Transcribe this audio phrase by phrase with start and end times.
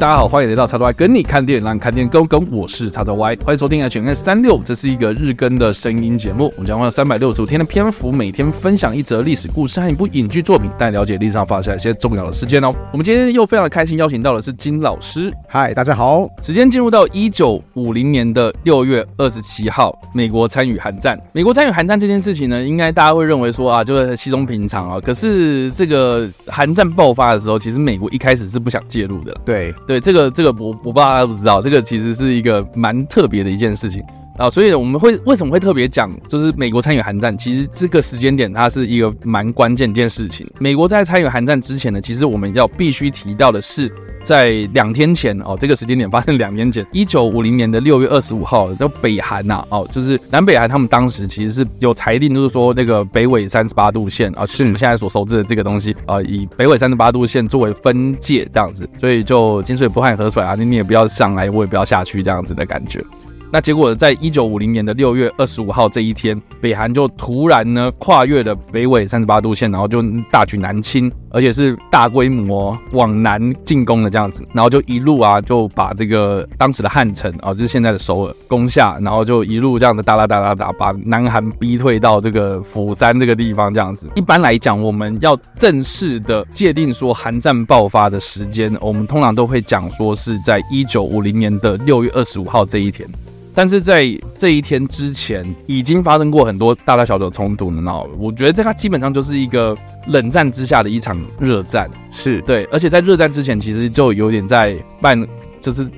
[0.00, 2.50] 大家好，欢迎来到叉叉 Y 跟你看电影，让你看电影更跟。
[2.50, 6.50] 我是叉叉 Y，欢迎收听 HNS 三六，这是一个日更的声音节目。
[6.56, 12.74] 我们将花三百六十五天的篇幅，每天分享一则历史故事和一部影剧作品，带你了解历史上发生一些重要的事件哦。
[12.92, 15.30] 我们今天又非常的开心，邀请到的是金老师。
[15.46, 16.26] 嗨，大家好。
[16.40, 21.20] 时间进入到一九五零年的六月二十七号，美国参与韩战。
[21.32, 24.98] 美国参与韩战这件事情呢，应该大家会认为说啊，就是稀松平常啊。
[24.98, 29.36] 可是这个韩战爆发的时候，其实美国一开始是不想介入的。
[29.44, 34.00] 对对，这个这个我我不知道大家不知道，这个其实是一个蛮特别的一件事情。
[34.40, 40.50] 啊，所以我们会为什么会特别讲，就是美国参与韩战，其实这个时间点它是一个蛮关键一件事情。
[40.58, 43.92] 美国在参与韩战之前呢，其实我们要必须提到的是，
[44.24, 63.04] 在两天前哦，这个时间点发生两天前，一九五零年的六月二十五号，叫北韩呐哦，就是南北韩他们当时其实是有裁定，就是说那个北纬三十八度线啊，是我们现在所熟知的这个东西啊，以北纬三十八度线作为分界这样子，所以就井水不犯河水啊，你你也不要上来，我也不要下去这样子的感觉。
[63.52, 84.08] 那结果，在一九五零年的六月二十五号这一天，北韩就突然呢跨越了北纬三十八度线，然后就大举南侵，而且是大规模往南进攻的这样子，然后就一路啊就把这个当时的汉城啊，就是现在的首尔攻下，然后就一路这样的哒啦哒啦哒，把南韩逼退到这个釜山这个地方这样子。
[84.14, 93.08] 一般来讲，我们要正式的界定说韩战爆发的时间，我们通常都会讲说是在一九五零年的六月二十五号这一天。
[93.54, 94.06] 但是在
[94.38, 97.80] 这一天之前，已经发生过很多大大小小的冲突了。
[97.80, 102.64] 那我觉得这个基本上就是一个冷战之下的一场热战，是对。
[102.66, 105.26] 而且在热战之前，其实就有点在办，
[105.60, 105.88] 就是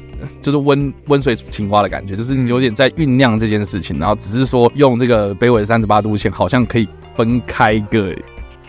[0.41, 3.99] 就是温温水煮青蛙的感觉，就是有点在酝酿这件事情。
[3.99, 8.15] 然后只是说用这个北纬三十八度线，好像可以分开个。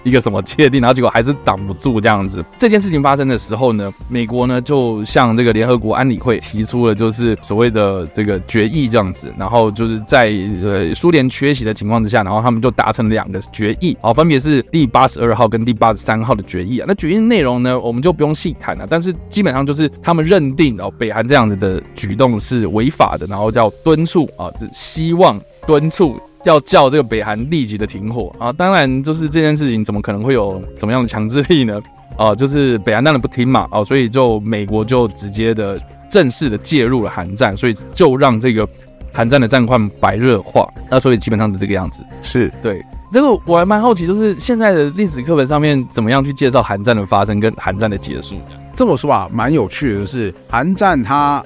[0.03, 2.43] 一个什么界定，然后结果还是挡不住这样子。
[2.57, 10.27] 这件事情发生的时候呢，美国呢就向这个联合国安理会提出了就是所谓的这个决议这样子，然后就是在
[10.61, 16.85] 呃苏联缺席的情况之下，然后他们就达成了两个决议，好，分别是第八十二号跟第八十三号的决议啊。
[16.87, 26.19] 那决议内容呢，我们就不用细谈了，但是基本上就是他们认定哦，北韩这样子的举动是违法的，然后叫敦促啊，就希望敦促。
[26.43, 28.51] 要叫这个北韩立即的停火啊！
[28.51, 31.81] 当然，就是这件事情怎么可能会有什么样的强制力呢？
[32.17, 38.67] 啊，就是北韩当然不听嘛，啊，所以就美国就直接的正式的介入了韩战，所以就让这个
[39.11, 40.67] 韩战的战况白热化。
[40.91, 42.03] 那所以基本上是这个样子。
[42.21, 48.35] 是对这个我还蛮好奇，就是现在的历史课本上面怎么样去介绍韩战的发生跟韩战的结束？
[48.75, 51.43] 这么说啊，蛮有趣的，就是韩战它。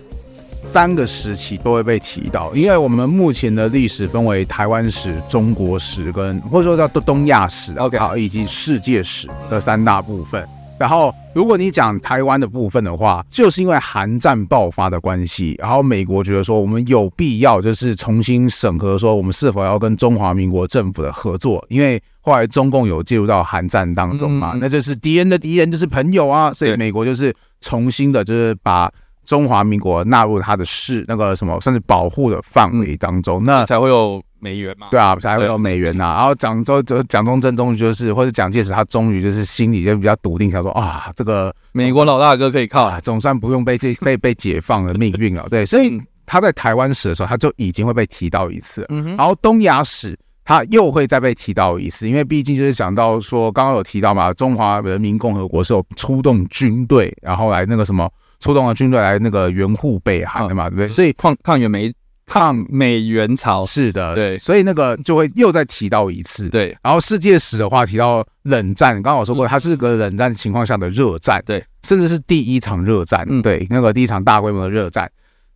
[0.72, 10.46] 三个时期都会被提到，因为我们目前的历史分为台湾史、中国史跟或者说叫东东亚史，OK，好，以及世界史的三大部分。
[10.78, 28.92] 然后，如果你讲台湾的部分的话，就是因为韩战爆发的关系，然后美国觉得说我们有必要就是重新审核说我们是否要跟中华民国政府的合作，因为后来中共有介入到韩战当中嘛，那就是敌人的敌人就是朋友啊，所以美国就是重新的就是把。
[29.28, 34.88] 中华民国纳入他的事那个什么，甚至保护的范围当中，那才会有美元嘛？
[34.90, 36.16] 对啊，才会有美元呐、啊。
[36.16, 45.46] 然后蒋中就蒋中正终于就是，或者蒋介石他终于就是心里就比较笃定，想说啊，这个美国老大哥可以靠，啊、总算不用被这 被被解放的命运了。
[45.50, 48.86] 对，所以他在台湾史的时候，他就已经会被提到一次。
[48.88, 49.18] 嗯哼。
[49.18, 58.10] 然后东亚史他又会再被提到一次，因为毕竟就是讲到说，刚刚有提到嘛，中华人民共和国是有出动军队，然后来那个什么。
[58.40, 60.90] 出动了军队来那个援护北韩的嘛，对不对？
[60.90, 61.94] 所以抗抗援美
[62.26, 64.38] 抗美援朝是的，对。
[64.38, 66.78] 所以那个就会又再提到一次，对。
[66.84, 75.10] 然后世界史的话提到冷战，刚刚我说过，它是个冷战情况下的热战，对，甚至是第一场热战，对，那个第一场大规模的热战，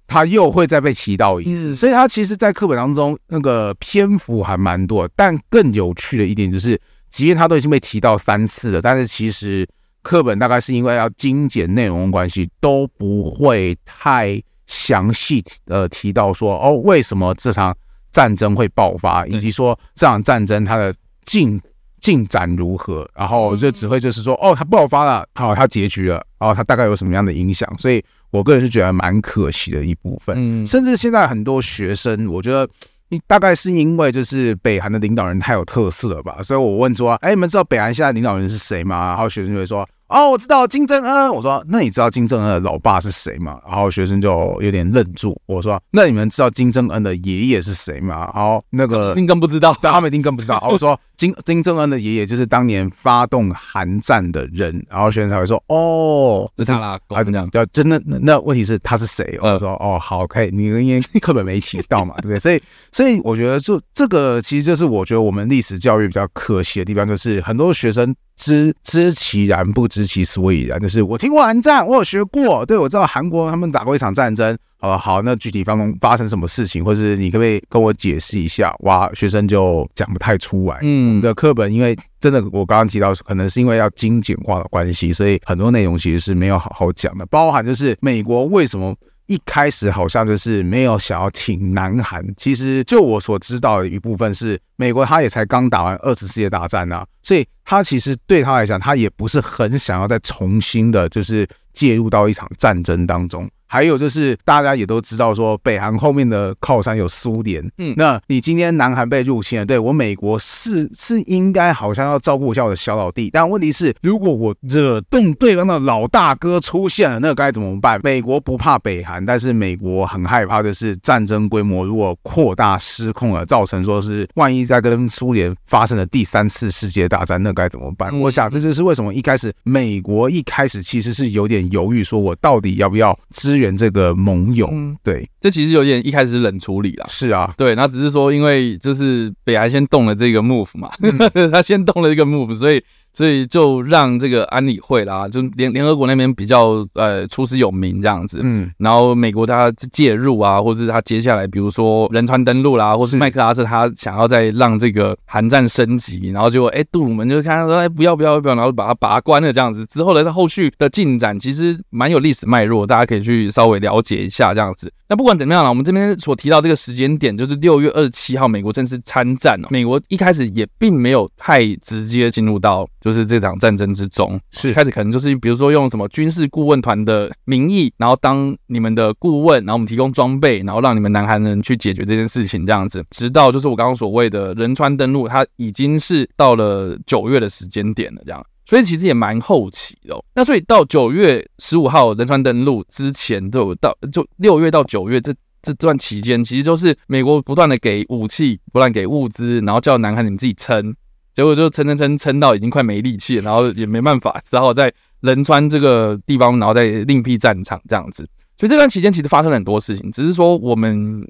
[0.08, 1.76] 它又会再被提到一次。
[1.76, 6.80] 所以它其实，在课本当中那个篇幅还蛮多，但更有趣的一点就是，
[7.10, 9.68] 即便它都已经被提到三次了，但是其实。
[10.02, 17.76] 课本大概是因为要精简内容关系，都不会太详细的提到说哦，为什么这场
[18.12, 20.94] 战争会爆发，以及说这场战争它的
[21.26, 21.62] 进
[22.00, 30.36] 进展如何，然后就只会就是说哦，它爆发了，好，它结局了，然后它大概有什么样的影响，所以我个人是觉得蛮可惜的一部分。
[30.38, 32.68] 嗯，甚至现在很多学生，我觉得。
[33.12, 36.42] 你大概是因为就是北韩的领导人太有特色了吧？
[36.42, 39.08] 所以我问说，哎，你们知道北韩现在领导人是谁吗？
[39.10, 41.30] 然后学生就会说，哦，我知道金正恩。
[41.30, 43.60] 我说，那你知道金正恩的老爸是谁吗？
[43.68, 45.38] 然后学生就有点愣住。
[45.46, 48.32] 我说，那你们知道金正恩的爷爷是谁吗？
[48.34, 50.66] 然后那个一定更不知道，但他们一定更不知道。
[50.72, 54.72] 我说金金正恩的爷爷就是当年发动韩战的人。
[54.90, 57.48] 然后学生才会说，哦，这是他啦，啊，怎么样？
[57.72, 59.38] 真的，那那问题是他是谁？
[59.40, 62.40] 我说，哦，好，可以，你因为课本没提到嘛，对不对？
[62.40, 68.16] 所以，所以我觉得就这个其实就是我觉得我们历史教育比较可惜的地方，就是很多学生。
[68.38, 70.80] 知知其然，不知其所以然。
[70.80, 74.58] 就是我听过韩战，我有学过，对，我知道韩国他们打过一场战争。
[74.82, 78.76] 呃，好，那具体发生发生什么事情，或者是你可不可以跟我解释一下？
[78.80, 80.78] 哇，学生就讲不太出来。
[80.82, 88.96] 嗯，的课本因为真的，我刚刚提到，可能是因为要精简化的关系，所以很多内容其实是没有好好讲的，包含就是美国为什么。
[89.28, 103.50] 一开始好像就是没有想要挺南韩，其实就我所知道的一部分是，美国他也才刚打完二次世界大战呐，所以他其实对他来讲，他也不是很想要再重新的，就是介入到一场战争当中。
[103.74, 107.66] 还有就是，大家也都知道说，北韩后面的靠山有苏联。
[107.78, 113.30] 嗯，那你今天南韩被入侵了，对我美国是是应该好像要照顾一下我的小老弟。
[113.32, 117.98] 但问题是，如果我惹动对方的老大哥出现了，那该怎么办？
[118.04, 128.18] 美国不怕北韩，但是美国很害怕的是战争规模如果扩大失控了，造成说是万一再跟苏联发生了第三次世界大战，那该怎么办？
[128.18, 137.06] 我想这就是为什么一开始美国一开始其实是有点犹豫，说我到底要不要支援这个盟友，嗯，对，这其实有点一开始冷处理啦。
[137.10, 142.82] 是啊，对，那只是说，因为就是北韩先动了这个 move 嘛，嗯、 他先动了一个 move，所以。
[143.14, 164.92] 所以就让这个安理会啦，就联联合国那边比较呃出师有名这样子，嗯，然后美国他介入啊，或者是他接下来比如说仁川登陆啦，或是麦克阿瑟他想要再让这个韩战升级，然后结果哎杜鲁门就看他说哎不要不要不要，然后把他拔关了这样子，之后的他后续的进展其实蛮有历史脉络，大家可以去稍微了解一下这样子。
[165.12, 169.68] 那不管怎么样啦，我们这边所提到这个时间点就是六月二十七号，美国正式参战哦。
[169.70, 172.88] 美国一开始也并没有太直接进入到。
[173.02, 190.18] 就是这场战争之中，是开始可能就是比如说用什么军事顾问团的名义，然后当你们的顾问，然后我们提供装备，然后让你们南韩人去解决这件事情这样子，直到就是我刚刚所谓的仁川登陆，它已经是到了九月的时间点了，这样，所以其实也蛮后期的。
[190.34, 200.96] 那所以到九月十五号仁川登陆之前，都有到就六月到九月这这段期间，其实就是美国不断的给武器，不断给物资，然后叫南韩你们自己撑。
[201.34, 208.26] 结果就撑撑撑撑到已经快没力气了，然后也没办法，只好在仁川这个地方，然后再另辟战场这样子。
[208.58, 211.28] 所以这段期间其实发生了很多事情，只是说我们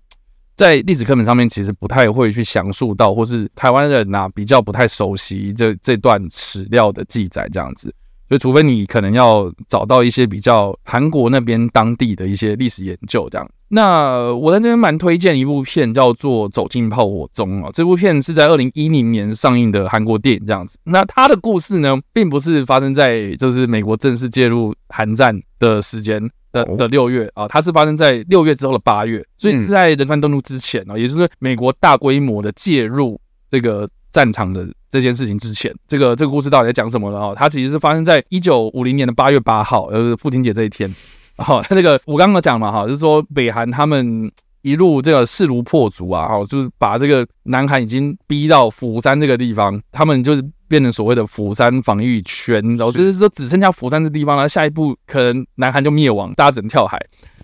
[0.62, 7.92] 在历史课本上面其实不太会去详述到，或是台湾人呐、啊、比较不太熟悉这这段史料的记载这样子。
[8.30, 13.50] 所以除非你可能要找到一些比较韩国那边当地的一些历史研究这样。
[13.70, 17.72] 那我在这边蛮推荐一部片，叫做《走进炮火中》啊。
[17.74, 20.78] 这部片是在二零一零年上映的韩国电影，这样子。
[20.84, 33.20] 那它的故事呢，并不是发生在就是美国正式介入韩战的时间的的六月啊，它是发生在六月之后的八月，所以是在仁川登陆之前啊，也就是美国大规模的介入
[33.50, 35.74] 这个战场的这件事情之前。
[35.88, 37.20] 这个这个故事到底在讲什么呢？
[37.20, 40.94] 啊，它其实是发生在一九五零年的八月八号，呃，父亲节这一天。
[41.38, 44.32] 好， 那个我刚刚讲嘛，哈，就是说北韩他们
[44.62, 56.98] 一路这个势如破竹啊，哈，就是把这个南韩已经逼到釜山这个地方，他们就是变成所谓的釜山防御圈，然后就是说只剩下釜山这地方了，下一步可能南韩就灭亡，大家只能跳海。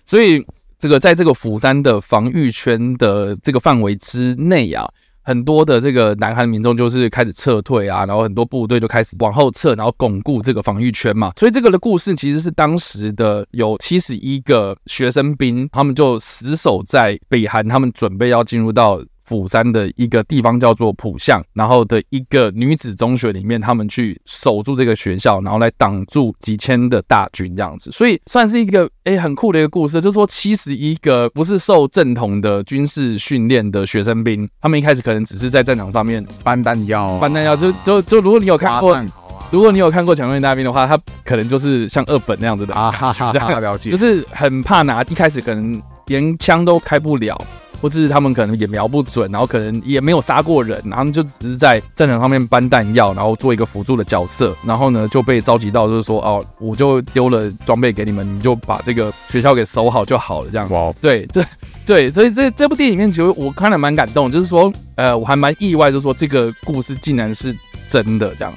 [0.05, 0.41] 所以
[0.79, 4.87] 这个在这个釜山的防御圈的这个范围之内啊。
[5.27, 11.33] 很多的这个南韩民众就是开始撤退啊，然后很多部队就开始往后撤，然后巩固这个防御圈嘛。
[11.37, 19.01] 所以这个的故事其实是当时的有七十一个学生兵，他们就死守在北韩，他们准备要进入到。
[19.27, 29.99] 釜山的一个地方叫做浦项，然后的一个女子中学里面，他们去守住这个学校，然后来挡住几千的大军这样子，所以算是一个诶很酷的一个故事。
[29.99, 39.03] 就是说，七十一个不是受正统的军事训练的学生兵，他们一开始可能只是在战场上面搬弹药，搬弹药就就就如果你有看过，
[39.51, 47.37] 如果你有看过《强力大兵》的话，他可能就是像二本那样子的啊，这样了解，就是很怕拿，一开始可能连枪都开不了。
[47.81, 60.73] 或是他们可能也瞄不准，然后可能也没有杀过人，然后就只是在战场上面搬弹药，然后做一个辅助的角色，然后呢就被召集到，就是说哦，我就丢了装备给你们，你就把这个学校给守好就好了，这样子。
[60.73, 61.43] 哇，对，对，
[61.85, 67.55] 对，所以这这部电影里面其实我看了蛮感动，就是说，呃，我还蛮意外，就是说这个故事竟然是
[67.87, 68.53] 真的这样。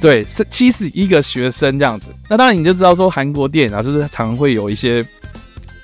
[0.00, 2.14] 对，是七十一个学生这样子。
[2.28, 5.04] 那当然你就知道说韩国电影啊，就是常会有一些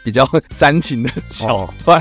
[0.04, 2.00] 比较煽情的桥段。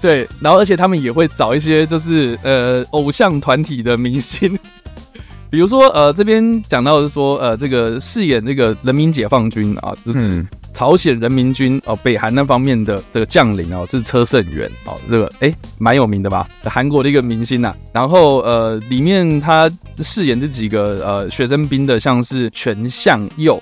[0.00, 4.58] 对，然后而且他们也会找一些就是呃偶像团体的明星。
[5.50, 16.48] 比如说，呃，这边讲到的是说，呃，这个饰演这个人民解放军啊，就是朝鲜人民军哦，北韩那方面的这个将领哦，是车胜元哦，这个哎，蛮有名的吧？
[16.62, 17.76] 韩国的一个明星呐、啊。
[17.92, 23.60] 然后呃，里面他饰演这几个呃学生兵的，像是全相佑。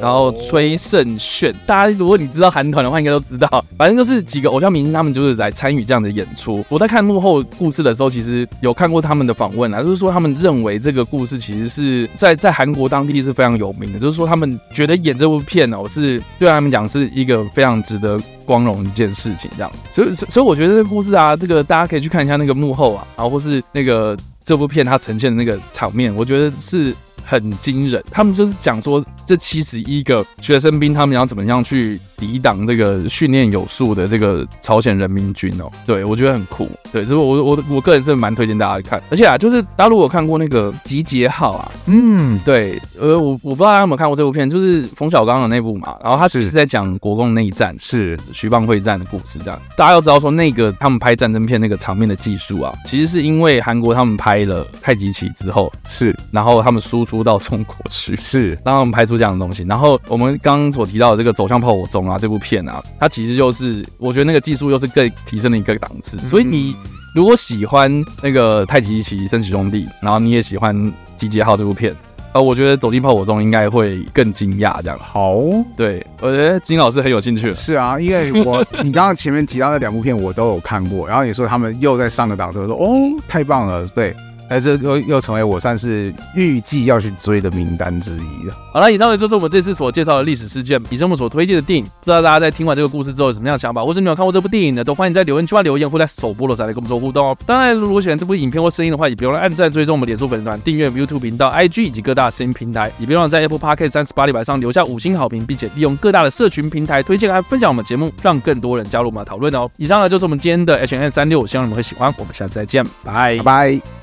[0.00, 3.64] 然后崔胜炫，大家如果你知道韩团的话，应该都知道。
[3.76, 6.64] 反正就是几个偶像明星，他们就是来参与这样的演出。
[6.68, 19.72] 我在看幕后故事的时候，其实有看过他们的访问啊，就是说他们认为这个故事其实是在在韩国当地是非常有名的，就是说他们觉得演这部片哦，是对他们讲是一个非常值得光荣一件事情，这样。
[19.90, 26.94] 所以所以我觉得这个故事啊，这个大家可以去看一下那个幕后啊，然后或是那个这部片它呈现的那个场面，我觉得是。
[27.28, 35.70] 很惊人，他们就是讲说这七十一个学生兵，他们要怎么样去抵挡这个训练有素的这个朝鲜人民军哦。
[35.84, 36.66] 对，我觉得很酷。
[36.90, 39.02] 对，这是我我我个人是蛮推荐大家看。
[39.10, 45.98] 而且啊，就是大家如果看过那个集结号啊，嗯，对，呃，我我不知道大家有没有看过这部片，就是冯小刚的那部嘛。
[46.02, 49.38] 然后他其实是在讲国共内战，是徐蚌会战的故事。
[49.40, 57.17] 这样，大家要知道说那个他们拍战争片那个场面的技术啊，其实是因为韩国他们拍了太极旗之后，是，然后他们输出。
[57.22, 59.64] 到中国去是，让我们拍出这样的东西。
[59.64, 66.18] 然后我们刚刚所提到的这个《走向炮火中》啊，这部片啊，它其实就是我觉得那个技术又是更提升了一个档次。
[66.20, 66.74] 所以你
[67.14, 70.76] 如果喜欢那个太极旗升旗兄弟，然后你也喜欢
[71.16, 71.94] 《集结号》这部片，
[72.32, 74.80] 呃，我觉得《走进炮火中》应该会更惊讶。
[74.82, 75.38] 这样好，
[75.76, 77.54] 对，我觉得金老师很有兴趣。
[77.54, 82.88] 是啊，因为我你刚刚前面提到那两部片我都有看过，然后你说他们又在上个档次，我说哦，
[83.26, 84.14] 太棒了，对。
[84.48, 88.54] 哎，这又又成为我算是预计要去追的名单之一了。
[88.72, 91.84] 好了，以上呢就是我们这次所介绍的历史事件，以及我们所推荐的电影。
[91.84, 94.82] 不知道大家在听完这个故事之后有什么样的想法，或者你有看过这部电影呢？
[94.82, 97.36] 都欢迎在留言区留言，或在首播的时候来跟我们做互动哦。
[97.44, 109.68] 当然，如果喜欢这部影片或声音的话，也别忘了按赞、追踪我们脸书粉丝团、订阅 YouTube 频道、IG 以及各大声音平台，也别忘了在 Apple Podcast 三十八里板上留下五星好评，并且利用各大的社群平台推荐和分享我们节目，让更多人加入我们的讨论哦。
[109.76, 112.14] 以上呢就是我们今天的 H&M 365，希望你们会喜欢。
[112.16, 113.97] 我们下次再见，拜拜。